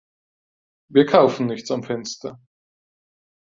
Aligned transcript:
Wir 0.89 1.05
kaufen 1.05 1.45
nichts 1.45 1.69
am 1.69 1.83
Fenster. 1.83 2.39